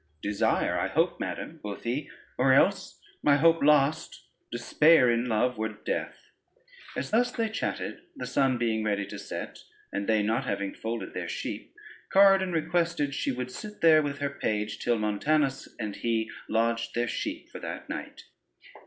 [0.23, 5.69] "Desire, I hope madam," quoth he, "or else, my hope lost, despair in love were
[5.73, 6.31] death."
[6.97, 9.59] As thus they chatted, the sun being ready to set,
[9.93, 11.75] and they not having folded their sheep,
[12.11, 17.07] Corydon requested she would sit there with her page, till Montanus and he lodged their
[17.07, 18.23] sheep for that night.